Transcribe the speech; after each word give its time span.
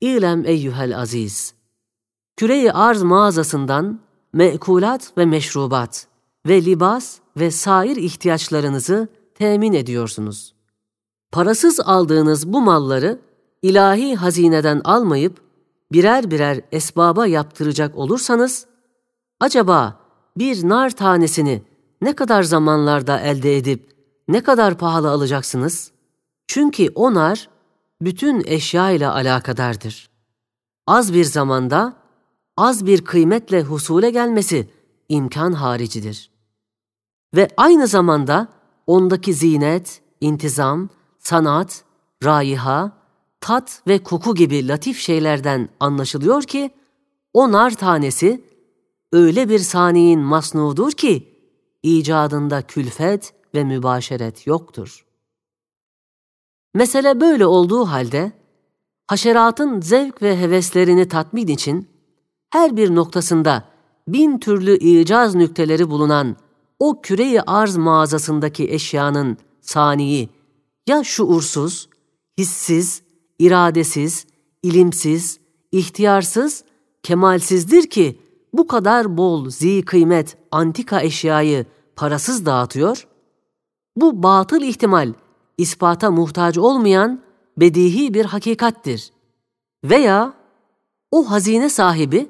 İlem 0.00 0.46
eyyuhel 0.46 0.98
aziz. 0.98 1.54
Küreyi 2.36 2.72
arz 2.72 3.02
mağazasından 3.02 4.00
mekulat 4.32 5.12
ve 5.18 5.26
meşrubat 5.26 6.06
ve 6.46 6.64
libas 6.64 7.18
ve 7.36 7.50
sair 7.50 7.96
ihtiyaçlarınızı 7.96 9.08
temin 9.34 9.72
ediyorsunuz. 9.72 10.54
Parasız 11.32 11.80
aldığınız 11.80 12.52
bu 12.52 12.60
malları 12.60 13.20
ilahi 13.62 14.16
hazineden 14.16 14.80
almayıp 14.84 15.40
birer 15.92 16.30
birer 16.30 16.60
esbaba 16.72 17.26
yaptıracak 17.26 17.96
olursanız, 17.96 18.66
acaba 19.40 20.00
bir 20.36 20.68
nar 20.68 20.90
tanesini 20.90 21.62
ne 22.02 22.12
kadar 22.12 22.42
zamanlarda 22.42 23.20
elde 23.20 23.56
edip 23.56 23.90
ne 24.28 24.42
kadar 24.42 24.78
pahalı 24.78 25.10
alacaksınız? 25.10 25.90
Çünkü 26.46 26.88
o 26.94 27.14
nar 27.14 27.48
bütün 28.02 28.42
eşya 28.46 28.90
ile 28.90 29.08
alakadardır. 29.08 30.10
Az 30.86 31.14
bir 31.14 31.24
zamanda, 31.24 31.96
az 32.56 32.86
bir 32.86 33.04
kıymetle 33.04 33.62
husule 33.62 34.10
gelmesi 34.10 34.70
imkan 35.08 35.52
haricidir. 35.52 36.30
Ve 37.34 37.48
aynı 37.56 37.86
zamanda 37.86 38.48
ondaki 38.86 39.34
zinet, 39.34 40.02
intizam, 40.20 40.88
sanat, 41.18 41.84
raiha, 42.24 42.92
tat 43.40 43.82
ve 43.88 44.02
koku 44.02 44.34
gibi 44.34 44.68
latif 44.68 44.98
şeylerden 44.98 45.68
anlaşılıyor 45.80 46.42
ki, 46.42 46.70
o 47.34 47.52
nar 47.52 47.70
tanesi 47.70 48.44
öyle 49.12 49.48
bir 49.48 49.58
saniyin 49.58 50.20
masnudur 50.20 50.92
ki, 50.92 51.38
icadında 51.82 52.62
külfet 52.62 53.34
ve 53.54 53.64
mübaşeret 53.64 54.46
yoktur. 54.46 55.04
Mesele 56.74 57.20
böyle 57.20 57.46
olduğu 57.46 57.84
halde, 57.84 58.32
haşeratın 59.06 59.80
zevk 59.80 60.22
ve 60.22 60.40
heveslerini 60.40 61.08
tatmin 61.08 61.46
için, 61.46 61.88
her 62.50 62.76
bir 62.76 62.94
noktasında 62.94 63.64
bin 64.08 64.38
türlü 64.38 64.76
icaz 64.78 65.34
nükteleri 65.34 65.90
bulunan 65.90 66.36
o 66.78 67.00
küreyi 67.02 67.42
arz 67.42 67.76
mağazasındaki 67.76 68.72
eşyanın 68.72 69.36
saniyi 69.60 70.28
ya 70.86 71.04
şuursuz, 71.04 71.88
hissiz, 72.38 73.02
iradesiz, 73.38 74.26
ilimsiz, 74.62 75.40
ihtiyarsız, 75.72 76.64
kemalsizdir 77.02 77.90
ki 77.90 78.20
bu 78.52 78.66
kadar 78.66 79.16
bol 79.16 79.50
zi 79.50 79.82
kıymet 79.82 80.36
antika 80.50 81.00
eşyayı 81.00 81.66
parasız 81.96 82.46
dağıtıyor? 82.46 83.06
Bu 83.96 84.22
batıl 84.22 84.62
ihtimal 84.62 85.12
ispata 85.60 86.10
muhtaç 86.10 86.58
olmayan 86.58 87.22
bedihi 87.56 88.14
bir 88.14 88.24
hakikattir. 88.24 89.12
Veya 89.84 90.34
o 91.10 91.30
hazine 91.30 91.68
sahibi 91.68 92.28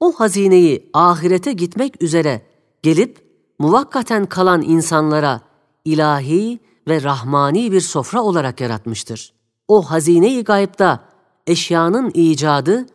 o 0.00 0.12
hazineyi 0.12 0.90
ahirete 0.92 1.52
gitmek 1.52 2.02
üzere 2.02 2.42
gelip 2.82 3.18
muvakkaten 3.58 4.26
kalan 4.26 4.62
insanlara 4.62 5.40
ilahi 5.84 6.58
ve 6.88 7.02
rahmani 7.02 7.72
bir 7.72 7.80
sofra 7.80 8.22
olarak 8.22 8.60
yaratmıştır. 8.60 9.32
O 9.68 9.82
hazine-i 9.82 10.44
gaybda 10.44 11.04
eşyanın 11.46 12.10
icadı 12.14 12.86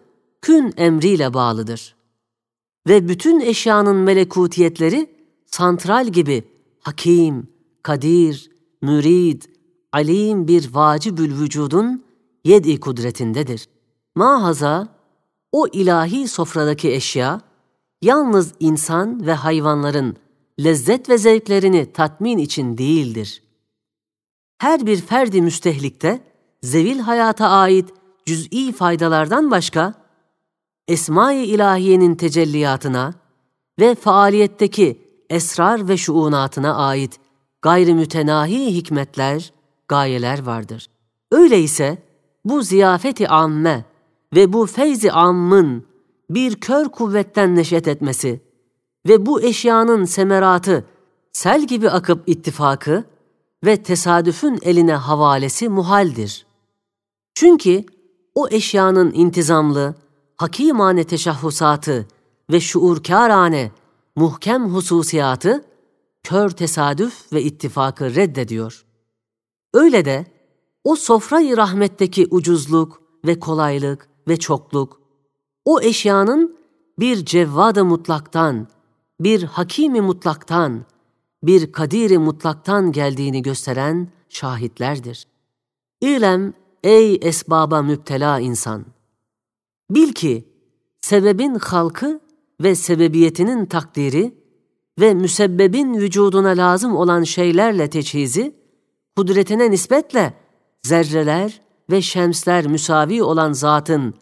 kün 0.42 0.74
emriyle 0.78 1.34
bağlıdır. 1.34 1.96
Ve 2.88 3.08
bütün 3.08 3.40
eşyanın 3.40 3.96
melekutiyetleri 3.96 5.10
santral 5.46 6.08
gibi 6.08 6.44
hakim, 6.80 7.48
kadir, 7.84 8.52
mürid, 8.82 9.44
alim 9.94 10.48
bir 10.48 10.74
vacibül 10.74 11.40
vücudun 11.40 12.04
yedi 12.46 12.80
kudretindedir. 12.80 13.70
Mahaza 14.16 14.88
o 15.52 15.68
ilahi 15.68 16.28
sofradaki 16.28 16.94
eşya 16.94 17.42
yalnız 18.02 18.54
insan 18.60 19.28
ve 19.28 19.34
hayvanların 19.34 20.18
lezzet 20.60 21.10
ve 21.10 21.18
zevklerini 21.18 21.94
tatmin 21.94 22.38
için 22.38 22.78
değildir. 22.78 23.44
Her 24.58 24.86
bir 24.86 25.02
ferdi 25.02 25.42
müstehlikte 25.42 26.22
zevil 26.64 27.00
hayata 27.00 27.50
ait 27.50 27.94
cüz'i 28.26 28.72
faydalardan 28.72 29.52
başka 29.52 29.94
esma-i 30.88 31.44
ilahiyenin 31.46 32.16
tecelliyatına 32.16 33.14
ve 33.80 33.96
faaliyetteki 33.96 35.02
esrar 35.30 35.88
ve 35.88 35.98
şuunatına 35.98 36.76
ait 36.76 37.20
gayrimütenahi 37.62 38.76
hikmetler, 38.76 39.54
gayeler 39.88 40.44
vardır. 40.44 40.88
Öyleyse 41.32 42.04
bu 42.46 42.62
ziyafeti 42.62 43.28
amme 43.28 43.86
ve 44.36 44.54
bu 44.54 44.66
feyzi 44.66 45.12
ammın 45.12 45.86
bir 46.30 46.56
kör 46.56 46.86
kuvvetten 46.86 47.56
neşet 47.56 47.88
etmesi 47.88 48.42
ve 49.08 49.26
bu 49.26 49.42
eşyanın 49.42 50.06
semeratı 50.06 50.86
sel 51.32 51.68
gibi 51.68 51.90
akıp 51.90 52.30
ittifakı 52.30 53.04
ve 53.66 53.84
tesadüfün 53.84 54.60
eline 54.62 54.94
havalesi 54.94 55.70
muhaldir. 55.70 56.46
Çünkü 57.34 57.86
o 58.36 58.48
eşyanın 58.52 59.12
intizamlı, 59.14 59.96
hakimane 60.36 61.04
teşahhusatı 61.04 62.08
ve 62.52 62.60
şuurkârane, 62.60 63.72
muhkem 64.16 64.74
hususiyatı, 64.74 65.66
kör 66.24 66.50
tesadüf 66.50 67.34
ve 67.34 67.44
ittifakı 67.44 68.16
reddediyor. 68.16 68.87
Öyle 69.74 70.06
de 70.06 70.26
o 70.84 70.96
sofrayı 70.96 71.58
rahmetteki 71.58 72.28
ucuzluk 72.32 73.02
ve 73.26 73.40
kolaylık 73.40 74.10
ve 74.28 74.38
çokluk, 74.38 75.02
o 75.66 75.82
eşyanın 75.82 76.58
bir 77.00 77.26
cevvada 77.26 77.84
mutlaktan, 77.84 78.68
bir 79.20 79.44
hakimi 79.44 80.02
mutlaktan, 80.02 80.86
bir 81.44 81.72
kadiri 81.72 82.18
mutlaktan 82.18 82.92
geldiğini 82.92 83.42
gösteren 83.42 84.12
şahitlerdir. 84.30 85.28
İlem 86.02 86.54
ey 86.84 87.20
esbaba 87.22 87.82
müptela 87.82 88.40
insan! 88.40 88.86
Bil 89.90 90.14
ki 90.14 90.48
sebebin 91.02 91.56
halkı 91.56 92.20
ve 92.62 92.76
sebebiyetinin 92.76 93.66
takdiri 93.66 94.36
ve 95.00 95.14
müsebbebin 95.14 95.94
vücuduna 95.94 96.50
lazım 96.50 96.96
olan 96.96 97.24
şeylerle 97.24 97.90
teçhizi, 97.90 98.56
kudretine 99.18 99.72
nispetle 99.72 100.34
zerreler 100.84 101.62
ve 101.90 102.02
şemsler 102.02 102.68
müsavi 102.68 103.24
olan 103.24 103.54
zatın 103.54 104.14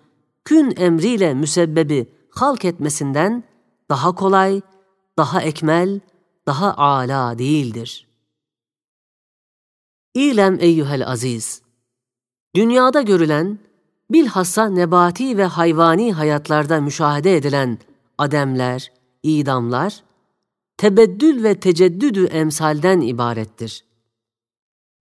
kün 0.45 0.73
emriyle 0.77 1.33
müsebbebi 1.33 2.09
halk 2.29 2.65
etmesinden 2.65 3.43
daha 3.89 4.15
kolay, 4.15 4.61
daha 5.17 5.41
ekmel, 5.41 5.99
daha 6.47 6.73
âlâ 6.73 7.37
değildir. 7.37 8.07
İlem 10.13 10.57
eyyuhel 10.59 11.07
aziz! 11.07 11.61
Dünyada 12.55 13.01
görülen, 13.01 13.59
bilhassa 14.09 14.69
nebati 14.69 15.37
ve 15.37 15.45
hayvani 15.45 16.13
hayatlarda 16.13 16.81
müşahede 16.81 17.35
edilen 17.35 17.77
ademler, 18.17 18.91
idamlar, 19.23 20.03
tebeddül 20.77 21.43
ve 21.43 21.59
teceddüdü 21.59 22.25
emsalden 22.25 23.01
ibarettir. 23.01 23.84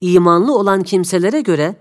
İmanlı 0.04 0.59
olan 0.59 0.82
kimselere 0.82 1.41
göre 1.41 1.76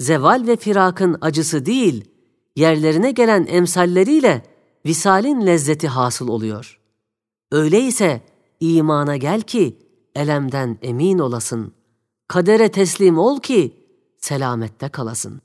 zeval 0.00 0.44
ve 0.46 0.56
firakın 0.56 1.18
acısı 1.20 1.66
değil, 1.66 2.10
yerlerine 2.56 3.10
gelen 3.10 3.46
emsalleriyle 3.48 4.42
visalin 4.86 5.46
lezzeti 5.46 5.88
hasıl 5.88 6.28
oluyor. 6.28 6.80
Öyleyse 7.52 8.20
imana 8.60 9.16
gel 9.16 9.40
ki 9.40 9.78
elemden 10.14 10.78
emin 10.82 11.18
olasın. 11.18 11.72
Kadere 12.28 12.68
teslim 12.68 13.18
ol 13.18 13.40
ki 13.40 13.86
selamette 14.18 14.88
kalasın. 14.88 15.40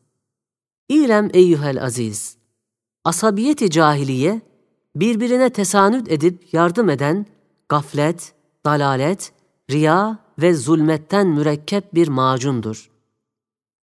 İlem 0.90 1.30
eyyuhel 1.34 1.84
aziz. 1.84 2.38
Asabiyeti 3.04 3.70
cahiliye, 3.70 4.42
birbirine 4.96 5.50
tesanüt 5.50 6.12
edip 6.12 6.54
yardım 6.54 6.90
eden 6.90 7.26
gaflet, 7.70 8.34
dalalet, 8.66 9.34
riya 9.72 10.23
ve 10.40 10.54
zulmetten 10.54 11.28
mürekkep 11.28 11.94
bir 11.94 12.08
macundur. 12.08 12.92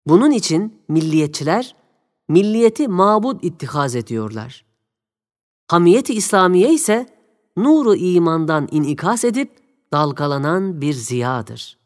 Bunun 0.06 0.31
için 0.31 0.82
milliyetçiler 0.88 1.75
milliyeti 2.29 2.88
mabud 2.88 3.43
ittihaz 3.43 3.97
ediyorlar. 3.97 4.64
Hamiyeti 5.69 6.14
İslamiye 6.14 6.75
ise 6.75 7.06
nuru 7.56 7.97
imandan 7.97 8.69
inikas 8.70 9.25
edip 9.25 9.50
dalgalanan 9.93 10.81
bir 10.81 10.93
ziyadır. 10.93 11.79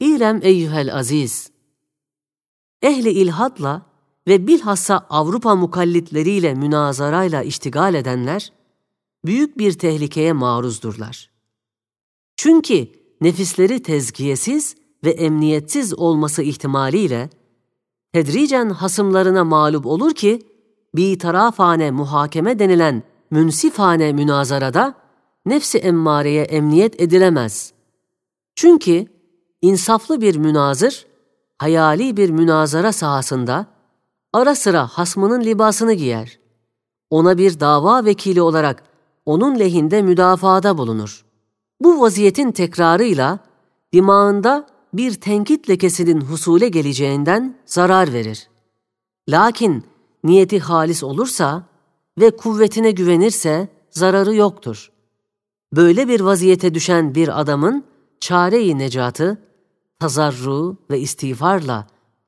İrem 0.00 0.40
eyyühel 0.42 0.94
aziz, 0.94 1.50
ehli 2.82 3.10
ilhadla 3.10 3.82
ve 4.28 4.46
bilhassa 4.46 5.06
Avrupa 5.10 5.54
mukallitleriyle 5.54 6.54
münazarayla 6.54 7.42
iştigal 7.42 7.94
edenler, 7.94 8.52
büyük 9.24 9.58
bir 9.58 9.72
tehlikeye 9.72 10.32
maruzdurlar. 10.32 11.30
Çünkü 12.36 13.01
nefisleri 13.22 13.82
tezkiyesiz 13.82 14.76
ve 15.04 15.10
emniyetsiz 15.10 15.98
olması 15.98 16.42
ihtimaliyle 16.42 17.30
tedricen 18.12 18.70
hasımlarına 18.70 19.44
mağlup 19.44 19.86
olur 19.86 20.14
ki, 20.14 20.42
bir 20.94 21.18
tarafane 21.18 21.90
muhakeme 21.90 22.58
denilen 22.58 23.02
münsifane 23.30 24.12
münazarada 24.12 24.94
nefsi 25.46 25.78
emmareye 25.78 26.42
emniyet 26.42 27.00
edilemez. 27.00 27.72
Çünkü 28.56 29.06
insaflı 29.62 30.20
bir 30.20 30.36
münazır, 30.36 31.06
hayali 31.58 32.16
bir 32.16 32.30
münazara 32.30 32.92
sahasında 32.92 33.66
ara 34.32 34.54
sıra 34.54 34.86
hasmının 34.86 35.44
libasını 35.44 35.92
giyer. 35.92 36.38
Ona 37.10 37.38
bir 37.38 37.60
dava 37.60 38.04
vekili 38.04 38.42
olarak 38.42 38.84
onun 39.26 39.58
lehinde 39.58 40.02
müdafaada 40.02 40.78
bulunur. 40.78 41.24
Bu 41.82 42.00
vaziyetin 42.00 42.52
tekrarıyla 42.52 43.38
dimağında 43.92 44.66
bir 44.94 45.14
tenkit 45.14 45.70
lekesinin 45.70 46.20
husule 46.20 46.68
geleceğinden 46.68 47.58
zarar 47.66 48.12
verir. 48.12 48.48
Lakin 49.28 49.84
niyeti 50.24 50.60
halis 50.60 51.04
olursa 51.04 51.66
ve 52.20 52.30
kuvvetine 52.36 52.90
güvenirse 52.90 53.68
zararı 53.90 54.34
yoktur. 54.34 54.92
Böyle 55.72 56.08
bir 56.08 56.20
vaziyete 56.20 56.74
düşen 56.74 57.14
bir 57.14 57.40
adamın 57.40 57.84
çare-i 58.20 58.78
necatı, 58.78 59.42
tazarru 59.98 60.76
ve 60.90 61.00
istiğfarla 61.00 61.86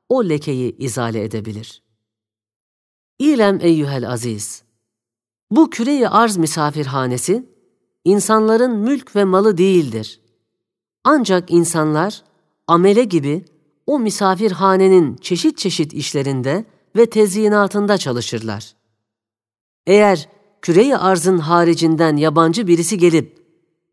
o 0.09 0.23
lekeyi 0.23 0.77
izale 0.77 1.23
edebilir. 1.23 1.81
İlem 3.19 3.59
eyyühel 3.61 4.09
aziz, 4.09 4.63
bu 5.51 5.69
küreyi 5.69 6.09
arz 6.09 6.37
misafirhanesi, 6.37 7.54
insanların 8.05 8.77
mülk 8.77 9.15
ve 9.15 9.23
malı 9.23 9.57
değildir. 9.57 10.19
Ancak 11.03 11.51
insanlar 11.51 12.23
amele 12.67 13.03
gibi 13.03 13.45
o 13.87 13.99
misafirhanenin 13.99 15.15
çeşit 15.15 15.57
çeşit 15.57 15.93
işlerinde 15.93 16.65
ve 16.95 17.05
tezyinatında 17.05 17.97
çalışırlar. 17.97 18.75
Eğer 19.87 20.29
küreyi 20.61 20.97
arzın 20.97 21.37
haricinden 21.37 22.15
yabancı 22.15 22.67
birisi 22.67 22.97
gelip 22.97 23.37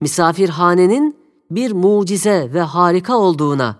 misafirhanenin 0.00 1.16
bir 1.50 1.72
mucize 1.72 2.50
ve 2.54 2.60
harika 2.60 3.16
olduğuna 3.16 3.78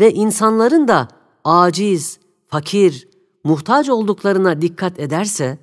ve 0.00 0.12
insanların 0.14 0.88
da 0.88 1.08
aciz, 1.44 2.18
fakir, 2.48 3.08
muhtaç 3.44 3.88
olduklarına 3.88 4.62
dikkat 4.62 5.00
ederse, 5.00 5.58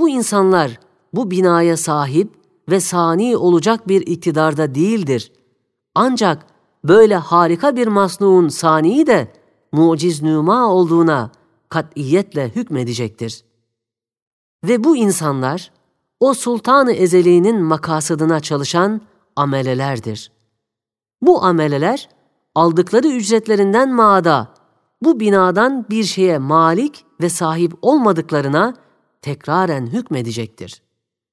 bu 0.00 0.08
insanlar 0.08 0.80
bu 1.12 1.30
binaya 1.30 1.76
sahip 1.76 2.38
ve 2.68 2.80
sani 2.80 3.36
olacak 3.36 3.88
bir 3.88 4.06
iktidarda 4.06 4.74
değildir. 4.74 5.32
Ancak 5.94 6.46
böyle 6.84 7.16
harika 7.16 7.76
bir 7.76 7.86
masnuğun 7.86 8.48
saniyi 8.48 9.06
de 9.06 9.32
muciz 9.72 10.22
nüma 10.22 10.66
olduğuna 10.66 11.30
katiyetle 11.68 12.48
hükmedecektir. 12.48 13.44
Ve 14.64 14.84
bu 14.84 14.96
insanlar 14.96 15.70
o 16.20 16.34
sultanı 16.34 16.92
ezeliğinin 16.92 17.62
makasıdına 17.62 18.40
çalışan 18.40 19.00
amelelerdir. 19.36 20.32
Bu 21.22 21.44
ameleler 21.44 22.08
aldıkları 22.54 23.08
ücretlerinden 23.08 23.94
maada 23.94 24.54
bu 25.02 25.20
binadan 25.20 25.86
bir 25.90 26.04
şeye 26.04 26.38
malik 26.38 27.04
ve 27.20 27.28
sahip 27.28 27.72
olmadıklarına 27.82 28.74
tekraren 29.22 29.86
hükmedecektir. 29.86 30.82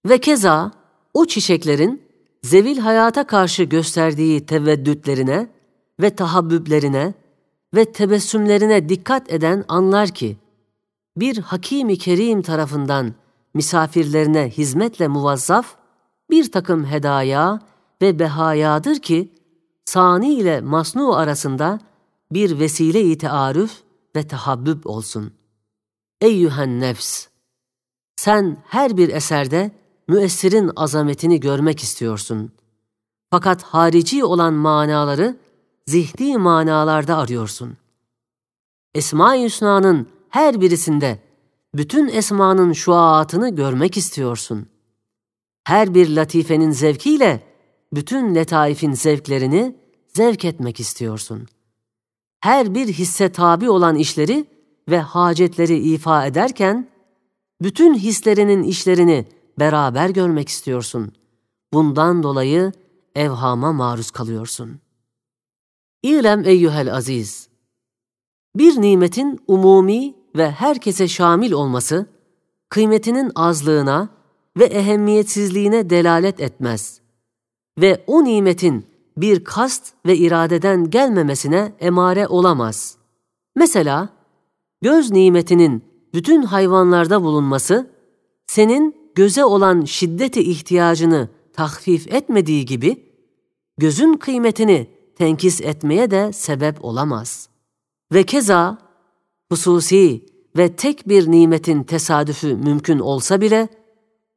Ve 0.05 0.17
keza 0.17 0.71
o 1.15 1.25
çiçeklerin 1.25 2.03
zevil 2.43 2.77
hayata 2.77 3.27
karşı 3.27 3.63
gösterdiği 3.63 4.45
teveddütlerine 4.45 5.47
ve 6.01 6.15
tahabbüblerine 6.15 7.13
ve 7.75 7.91
tebessümlerine 7.91 8.89
dikkat 8.89 9.33
eden 9.33 9.65
anlar 9.67 10.09
ki, 10.09 10.37
bir 11.17 11.37
Hakimi 11.37 11.97
Kerim 11.97 12.41
tarafından 12.41 13.13
misafirlerine 13.53 14.49
hizmetle 14.49 15.07
muvazzaf 15.07 15.75
bir 16.29 16.51
takım 16.51 16.85
hedaya 16.85 17.59
ve 18.01 18.19
behayadır 18.19 18.99
ki, 18.99 19.33
sani 19.85 20.33
ile 20.33 20.61
masnu 20.61 21.15
arasında 21.15 21.79
bir 22.31 22.59
vesile-i 22.59 23.17
tearüf 23.17 23.71
ve 24.15 24.27
tahabbüb 24.27 24.85
olsun. 24.85 25.33
Eyyühen 26.21 26.79
nefs! 26.79 27.27
Sen 28.15 28.57
her 28.67 28.97
bir 28.97 29.09
eserde 29.09 29.71
müessirin 30.07 30.71
azametini 30.75 31.39
görmek 31.39 31.79
istiyorsun. 31.79 32.51
Fakat 33.31 33.63
harici 33.63 34.23
olan 34.23 34.53
manaları 34.53 35.37
zihni 35.87 36.37
manalarda 36.37 37.17
arıyorsun. 37.17 37.77
Esma-i 38.93 39.43
Hüsna'nın 39.43 40.07
her 40.29 40.61
birisinde 40.61 41.19
bütün 41.75 42.07
esmanın 42.07 42.73
şuaatını 42.73 43.55
görmek 43.55 43.97
istiyorsun. 43.97 44.67
Her 45.63 45.93
bir 45.93 46.09
latifenin 46.15 46.71
zevkiyle 46.71 47.43
bütün 47.93 48.35
letaifin 48.35 48.93
zevklerini 48.93 49.75
zevk 50.07 50.45
etmek 50.45 50.79
istiyorsun. 50.79 51.47
Her 52.39 52.75
bir 52.75 52.87
hisse 52.87 53.31
tabi 53.31 53.69
olan 53.69 53.95
işleri 53.95 54.45
ve 54.89 54.99
hacetleri 54.99 55.77
ifa 55.77 56.25
ederken, 56.25 56.89
bütün 57.61 57.95
hislerinin 57.95 58.63
işlerini 58.63 59.25
beraber 59.59 60.09
görmek 60.09 60.49
istiyorsun. 60.49 61.11
Bundan 61.73 62.23
dolayı 62.23 62.71
evhama 63.15 63.73
maruz 63.73 64.11
kalıyorsun. 64.11 64.79
İlem 66.03 66.45
eyyühel 66.45 66.93
aziz. 66.93 67.49
Bir 68.55 68.81
nimetin 68.81 69.39
umumi 69.47 70.15
ve 70.35 70.51
herkese 70.51 71.07
şamil 71.07 71.51
olması, 71.51 72.05
kıymetinin 72.69 73.31
azlığına 73.35 74.09
ve 74.57 74.63
ehemmiyetsizliğine 74.63 75.89
delalet 75.89 76.41
etmez 76.41 77.01
ve 77.79 78.03
o 78.07 78.23
nimetin 78.23 78.85
bir 79.17 79.43
kast 79.43 79.93
ve 80.05 80.17
iradeden 80.17 80.89
gelmemesine 80.89 81.73
emare 81.79 82.27
olamaz. 82.27 82.97
Mesela, 83.55 84.09
göz 84.81 85.11
nimetinin 85.11 85.83
bütün 86.13 86.43
hayvanlarda 86.43 87.23
bulunması, 87.23 87.89
senin 88.47 89.04
göze 89.15 89.45
olan 89.45 89.85
şiddeti 89.85 90.41
ihtiyacını 90.41 91.29
tahfif 91.53 92.13
etmediği 92.13 92.65
gibi, 92.65 93.13
gözün 93.77 94.13
kıymetini 94.13 94.89
tenkis 95.15 95.61
etmeye 95.61 96.11
de 96.11 96.33
sebep 96.33 96.85
olamaz. 96.85 97.49
Ve 98.13 98.23
keza, 98.23 98.77
hususi 99.49 100.25
ve 100.57 100.75
tek 100.75 101.09
bir 101.09 101.31
nimetin 101.31 101.83
tesadüfü 101.83 102.55
mümkün 102.55 102.99
olsa 102.99 103.41
bile, 103.41 103.67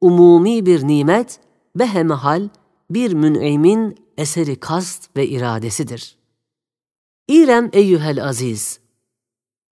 umumi 0.01 0.65
bir 0.65 0.87
nimet 0.87 1.39
behemehal 1.75 2.49
bir 2.89 3.13
müneymin 3.13 3.95
eseri 4.17 4.55
kast 4.55 5.17
ve 5.17 5.27
iradesidir. 5.27 6.17
İrem 7.27 7.69
eyyühel 7.73 8.25
aziz, 8.25 8.79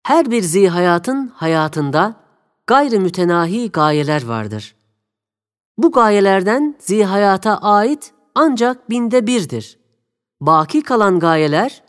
her 0.03 0.31
bir 0.31 0.43
zihayatın 0.43 1.27
hayatında 1.27 2.17
gayri 2.67 2.99
mütenahi 2.99 3.71
gayeler 3.71 4.25
vardır. 4.25 4.75
Bu 5.79 5.93
gayelerden 5.93 6.77
zihayata 6.79 7.59
ait 7.59 8.15
ancak 8.35 8.91
binde 8.91 9.27
birdir. 9.27 9.79
Baki 10.41 10.83
kalan 10.83 11.19
gayeler, 11.19 11.83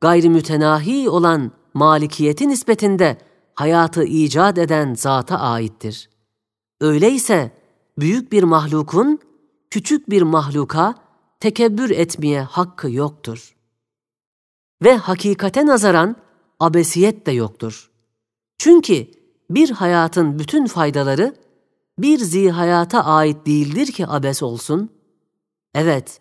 gayri 0.00 0.30
mütenahi 0.30 1.10
olan 1.10 1.52
malikiyeti 1.74 2.48
nispetinde 2.48 3.18
hayatı 3.54 4.04
icat 4.04 4.58
eden 4.58 4.94
zata 4.94 5.38
aittir. 5.38 6.10
Öyleyse 6.80 7.52
büyük 7.98 8.32
bir 8.32 8.42
mahlukun 8.42 9.18
küçük 9.70 10.10
bir 10.10 10.22
mahluka 10.22 10.94
tekebbür 11.40 11.90
etmeye 11.90 12.42
hakkı 12.42 12.90
yoktur. 12.90 13.56
Ve 14.82 14.96
hakikate 14.96 15.66
nazaran 15.66 16.16
abesiyet 16.60 17.26
de 17.26 17.32
yoktur. 17.32 17.90
Çünkü 18.58 19.06
bir 19.50 19.70
hayatın 19.70 20.38
bütün 20.38 20.66
faydaları 20.66 21.34
bir 22.02 22.18
zihayata 22.18 23.04
ait 23.04 23.46
değildir 23.46 23.86
ki 23.86 24.06
abes 24.06 24.42
olsun. 24.42 24.90
Evet, 25.74 26.20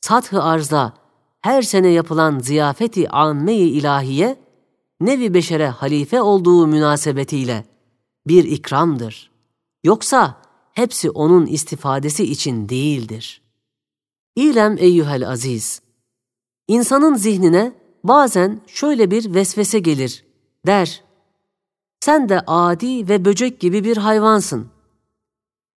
sath-ı 0.00 0.42
arzda 0.42 0.94
her 1.40 1.62
sene 1.62 1.88
yapılan 1.88 2.38
ziyafeti 2.38 3.10
amme-i 3.10 3.68
ilahiye, 3.68 4.36
nevi 5.00 5.34
beşere 5.34 5.68
halife 5.68 6.22
olduğu 6.22 6.66
münasebetiyle 6.66 7.64
bir 8.26 8.44
ikramdır. 8.44 9.30
Yoksa 9.84 10.42
hepsi 10.72 11.10
onun 11.10 11.46
istifadesi 11.46 12.24
için 12.24 12.68
değildir. 12.68 13.42
İlem 14.36 14.76
eyyühel 14.78 15.28
aziz, 15.28 15.82
insanın 16.68 17.14
zihnine 17.14 17.72
bazen 18.04 18.60
şöyle 18.66 19.10
bir 19.10 19.34
vesvese 19.34 19.78
gelir, 19.78 20.24
der, 20.66 21.04
sen 22.00 22.28
de 22.28 22.40
adi 22.46 23.08
ve 23.08 23.24
böcek 23.24 23.60
gibi 23.60 23.84
bir 23.84 23.96
hayvansın. 23.96 24.75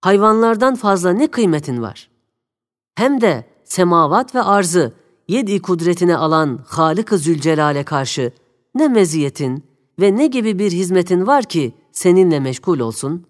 Hayvanlardan 0.02 0.76
fazla 0.76 1.14
ne 1.14 1.28
kıymetin 1.28 1.82
var? 1.82 2.10
Hem 2.96 3.22
de 3.22 3.46
semavat 3.64 4.36
ve 4.36 4.42
arzı 4.42 4.94
yedi 5.28 5.62
kudretine 5.62 6.18
alan 6.18 6.60
Halık-ı 6.68 7.18
Zülcelal'e 7.18 7.84
karşı 7.84 8.32
ne 8.76 8.88
meziyetin 8.88 9.64
ve 10.00 10.16
ne 10.16 10.28
gibi 10.28 10.60
bir 10.60 10.72
hizmetin 10.72 11.28
var 11.28 11.44
ki 11.44 11.74
seninle 11.92 12.40
meşgul 12.40 12.80
olsun? 12.80 13.26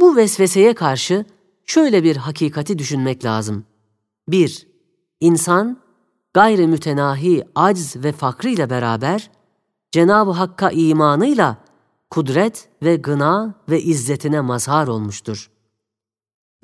Bu 0.00 0.16
vesveseye 0.16 0.74
karşı 0.74 1.24
şöyle 1.66 2.04
bir 2.04 2.16
hakikati 2.16 2.78
düşünmek 2.78 3.24
lazım. 3.24 3.64
1. 4.28 4.66
İnsan 5.20 5.80
gayri 6.34 6.66
mütenahi 6.66 7.44
acz 7.54 7.96
ve 7.96 8.12
fakrıyla 8.12 8.70
beraber 8.70 9.30
Cenab-ı 9.92 10.30
Hakk'a 10.30 10.70
imanıyla 10.70 11.56
kudret 12.10 12.68
ve 12.82 12.96
gına 12.96 13.54
ve 13.68 13.82
izzetine 13.82 14.40
mazhar 14.40 14.88
olmuştur. 14.88 15.50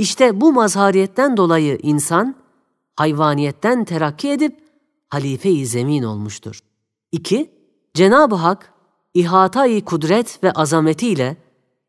İşte 0.00 0.40
bu 0.40 0.52
mazhariyetten 0.52 1.37
dolayı 1.37 1.78
insan 1.83 2.35
hayvaniyetten 2.97 3.85
terakki 3.85 4.30
edip 4.30 4.59
halife-i 5.09 5.66
zemin 5.66 6.02
olmuştur. 6.02 6.61
2. 7.12 7.50
Cenab-ı 7.95 8.35
Hak 8.35 8.73
ihatayı 9.14 9.85
kudret 9.85 10.42
ve 10.42 10.52
azametiyle 10.52 11.37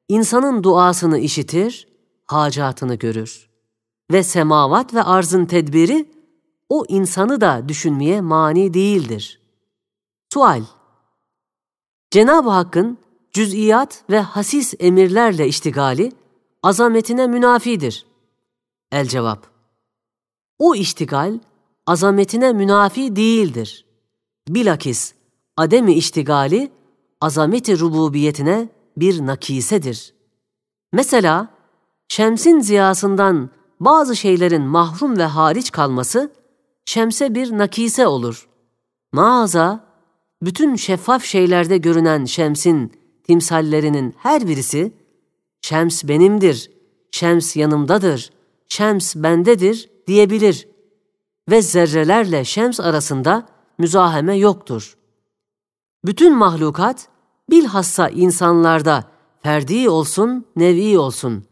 insanın 0.08 0.64
duasını 0.64 1.20
işitir, 1.20 1.88
hacatını 2.26 2.96
görür. 2.96 3.50
Ve 4.12 4.24
semavat 4.24 4.94
ve 4.94 5.04
arzın 5.04 5.46
tedbiri 5.46 6.12
o 6.70 6.86
insanı 6.88 7.42
da 7.42 7.64
düşünmeye 7.68 8.22
mani 8.22 8.74
değildir. 8.74 9.42
Sual 10.34 10.64
Cenab-ı 12.12 12.50
Hakk'ın 12.50 12.98
cüz'iyat 13.34 14.04
ve 14.10 14.20
hasis 14.20 14.74
emirlerle 14.80 15.48
iştigali 15.48 16.21
azametine 16.64 17.28
münafidir. 17.28 18.06
El 18.92 19.08
cevap 19.08 19.48
O 20.60 20.76
iştigal 20.76 21.40
azametine 21.88 22.54
münafi 22.54 23.16
değildir. 23.16 23.86
Bilakis 24.48 25.14
ademi 25.58 25.94
iştigali 25.94 26.72
azameti 27.22 27.80
rububiyetine 27.80 28.70
bir 28.98 29.26
nakisedir. 29.26 30.14
Mesela 30.94 31.48
şemsin 32.08 32.60
ziyasından 32.60 33.50
bazı 33.80 34.16
şeylerin 34.16 34.62
mahrum 34.62 35.18
ve 35.18 35.24
hariç 35.24 35.72
kalması 35.72 36.32
şemse 36.86 37.36
bir 37.36 37.58
nakise 37.58 38.08
olur. 38.08 38.50
Mağaza, 39.12 39.86
bütün 40.42 40.76
şeffaf 40.76 41.24
şeylerde 41.24 41.78
görünen 41.78 42.26
şemsin 42.26 42.92
timsallerinin 43.24 44.16
her 44.18 44.48
birisi, 44.48 45.01
şems 45.62 46.04
benimdir, 46.04 46.72
şems 47.12 47.56
yanımdadır, 47.56 48.32
şems 48.68 49.16
bendedir 49.16 49.90
diyebilir 50.08 50.68
ve 51.50 51.62
zerrelerle 51.62 52.46
şems 52.46 52.80
arasında 52.80 53.48
müzaheme 53.78 54.38
yoktur. 54.38 54.98
Bütün 56.06 56.38
mahlukat, 56.38 57.08
bilhassa 57.50 58.10
insanlarda 58.10 59.04
ferdi 59.44 59.90
olsun, 59.90 60.46
nevi 60.56 61.00
olsun, 61.00 61.44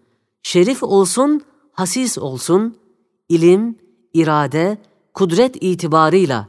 şerif 0.43 0.83
olsun, 0.83 1.41
hasis 1.71 2.17
olsun, 2.17 2.77
ilim, 3.29 3.77
irade, 4.13 4.77
kudret 5.13 5.55
itibarıyla 5.61 6.47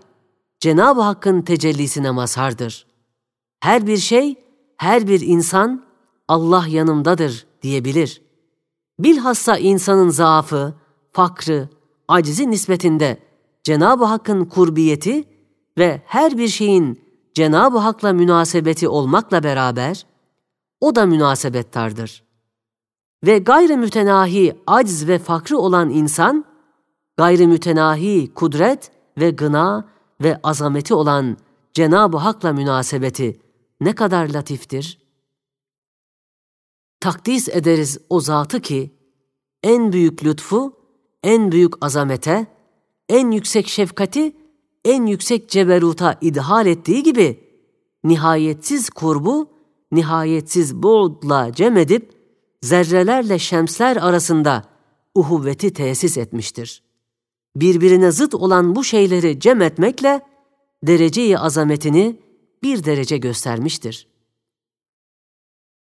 Cenab-ı 0.61 1.01
Hakk'ın 1.01 1.43
tecellisine 1.43 2.11
mazhardır. 2.11 2.87
Her 3.61 3.87
bir 3.87 3.97
şey, 3.97 4.35
her 4.77 5.09
bir 5.09 5.21
insan 5.21 5.85
Allah 6.29 6.67
yanımdadır 6.69 7.50
diyebilir. 7.63 8.23
Bilhassa 8.99 9.59
insanın 9.59 10.09
zaafı, 10.09 10.75
fakrı, 11.13 11.69
acizi 12.09 12.51
nispetinde 12.51 13.19
Cenab-ı 13.63 14.05
Hakk'ın 14.05 14.45
kurbiyeti 14.45 15.25
ve 15.79 16.03
her 16.07 16.39
bir 16.39 16.49
şeyin 16.49 17.01
Cenab-ı 17.35 17.79
Hak'la 17.79 18.13
münasebeti 18.13 18.89
olmakla 18.89 19.43
beraber 19.43 20.07
o 20.81 20.95
da 20.95 21.07
münasebettardır. 21.07 22.25
Ve 23.27 23.39
gayri 23.39 23.77
mütenahi 23.77 24.57
acz 24.67 25.09
ve 25.09 25.19
fakrı 25.19 25.59
olan 25.59 25.91
insan, 25.91 26.45
gayri 27.17 27.47
mütenahi 27.47 28.35
kudret 28.35 28.91
ve 29.19 29.31
gına 29.31 29.89
ve 30.21 30.41
azameti 30.43 30.95
olan 30.95 31.37
Cenab-ı 31.73 32.17
Hak'la 32.17 32.53
münasebeti 32.53 33.41
ne 33.81 33.95
kadar 33.95 34.29
latiftir? 34.29 35.00
Takdis 37.01 37.49
ederiz 37.49 37.99
o 38.11 38.21
zatı 38.21 38.61
ki, 38.61 38.91
en 39.63 39.93
büyük 39.93 40.25
lütfu, 40.25 40.77
en 41.25 41.53
büyük 41.53 41.85
azamete, 41.85 42.47
en 43.09 43.31
yüksek 43.31 43.69
şefkati, 43.69 44.37
en 44.85 45.07
yüksek 45.07 45.49
ceberuta 45.49 46.19
idhal 46.21 46.67
ettiği 46.67 47.03
gibi, 47.03 47.41
nihayetsiz 48.05 48.91
kurbu, 48.91 49.51
nihayetsiz 49.93 50.75
buğdla 50.75 51.53
cem 51.53 51.77
edip, 51.77 52.11
zerrelerle 52.63 53.39
şemsler 53.39 53.97
arasında 53.97 54.65
uhuvveti 55.15 55.73
tesis 55.73 56.19
etmiştir. 56.19 56.83
Birbirine 57.57 58.13
zıt 58.13 58.35
olan 58.35 58.77
bu 58.77 58.85
şeyleri 58.85 59.41
cem 59.41 59.63
etmekle, 59.63 60.21
dereceyi 60.83 61.39
azametini 61.39 62.21
bir 62.63 62.85
derece 62.85 63.17
göstermiştir. 63.19 64.10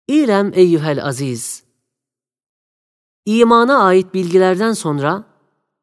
İrem 0.08 0.52
eyyühel 0.54 1.04
aziz, 1.04 1.64
İmana 3.26 3.78
ait 3.78 4.14
bilgilerden 4.14 4.72
sonra 4.72 5.24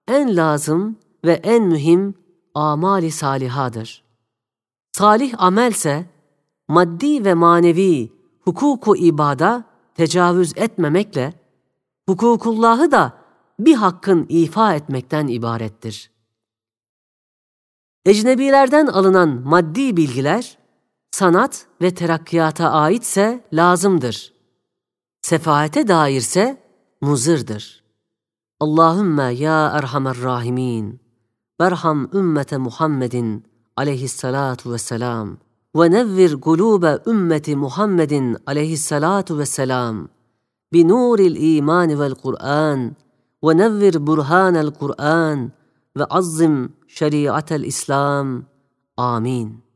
en 0.07 0.35
lazım 0.35 0.97
ve 1.25 1.33
en 1.33 1.63
mühim 1.63 2.15
amali 2.53 3.11
salihadır. 3.11 4.03
Salih 4.91 5.33
amelse 5.37 6.05
maddi 6.67 7.25
ve 7.25 7.33
manevi 7.33 8.11
hukuku 8.41 8.95
ibada 8.95 9.63
tecavüz 9.95 10.53
etmemekle 10.55 11.33
hukukullahı 12.09 12.91
da 12.91 13.17
bir 13.59 13.75
hakkın 13.75 14.25
ifa 14.29 14.75
etmekten 14.75 15.27
ibarettir. 15.27 16.11
Ecnebilerden 18.05 18.87
alınan 18.87 19.29
maddi 19.29 19.97
bilgiler 19.97 20.58
sanat 21.11 21.65
ve 21.81 21.93
terakkiyata 21.93 22.69
aitse 22.71 23.45
lazımdır. 23.53 24.33
Sefaate 25.21 25.87
dairse 25.87 26.63
muzırdır. 27.01 27.83
Allahümme 28.59 29.23
ya 29.23 29.67
erhamer 29.67 30.21
rahimin, 30.21 30.99
berham 31.59 32.09
ümmete 32.13 32.57
Muhammedin 32.57 33.45
aleyhissalatu 33.77 34.73
vesselam 34.73 35.37
ve 35.75 35.91
nevvir 35.91 36.33
gulube 36.33 36.99
ümmeti 37.07 37.55
Muhammedin 37.55 38.37
aleyhissalatu 38.45 39.37
vesselam 39.37 40.07
bi 40.73 40.87
nuril 40.87 41.57
iman 41.57 41.99
vel 41.99 42.15
Kur'an 42.15 42.95
ve 43.43 43.57
nevvir 43.57 44.07
burhanel 44.07 44.71
Kur'an 44.71 45.51
ve 45.97 46.05
azzim 46.05 46.73
şeriatel 46.87 47.63
İslam. 47.63 48.43
Amin. 48.97 49.68